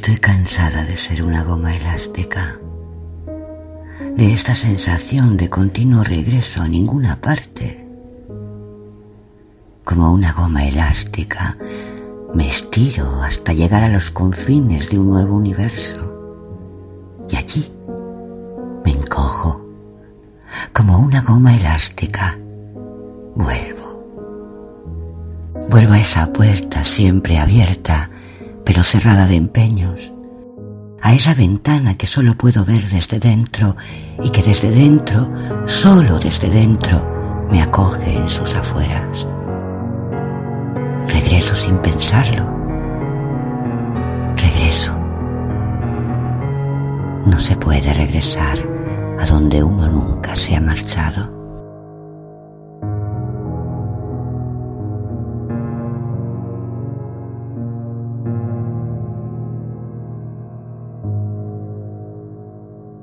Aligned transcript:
cansada 0.00 0.84
de 0.84 0.96
ser 0.96 1.22
una 1.22 1.42
goma 1.42 1.74
elástica, 1.74 2.60
de 4.14 4.32
esta 4.32 4.54
sensación 4.54 5.36
de 5.36 5.48
continuo 5.48 6.04
regreso 6.04 6.60
a 6.60 6.68
ninguna 6.68 7.20
parte. 7.20 7.86
Como 9.84 10.12
una 10.12 10.32
goma 10.32 10.66
elástica, 10.66 11.56
me 12.34 12.46
estiro 12.46 13.22
hasta 13.22 13.52
llegar 13.52 13.84
a 13.84 13.88
los 13.88 14.10
confines 14.10 14.90
de 14.90 14.98
un 14.98 15.08
nuevo 15.08 15.34
universo. 15.34 16.12
Y 17.30 17.36
allí 17.36 17.72
me 18.84 18.92
encojo. 18.92 19.64
Como 20.72 20.98
una 20.98 21.22
goma 21.22 21.56
elástica, 21.56 22.38
vuelvo. 23.34 24.04
Vuelvo 25.70 25.94
a 25.94 26.00
esa 26.00 26.32
puerta 26.32 26.84
siempre 26.84 27.38
abierta, 27.38 28.10
pero 28.66 28.82
cerrada 28.82 29.26
de 29.28 29.36
empeños. 29.36 30.12
A 31.00 31.14
esa 31.14 31.34
ventana 31.34 31.94
que 31.94 32.08
solo 32.08 32.34
puedo 32.34 32.64
ver 32.64 32.82
desde 32.82 33.20
dentro 33.20 33.76
y 34.20 34.30
que 34.30 34.42
desde 34.42 34.70
dentro, 34.70 35.30
solo 35.66 36.18
desde 36.18 36.50
dentro, 36.50 37.46
me 37.48 37.62
acoge 37.62 38.12
en 38.12 38.28
sus 38.28 38.56
afueras. 38.56 39.24
Regreso 41.06 41.54
sin 41.54 41.78
pensarlo. 41.78 42.44
Regreso. 44.34 44.92
No 47.24 47.38
se 47.38 47.54
puede 47.56 47.94
regresar 47.94 48.58
a 49.20 49.24
donde 49.26 49.62
uno 49.62 49.88
nunca 49.88 50.34
se 50.34 50.56
ha 50.56 50.60
marchado. 50.60 51.35